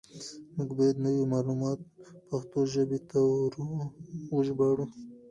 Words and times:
موږ 0.55 0.69
بايد 0.77 0.97
نوي 1.05 1.23
معلومات 1.33 1.79
پښتو 2.29 2.59
ژبې 2.73 2.99
ته 3.09 3.19
وژباړو. 4.35 4.85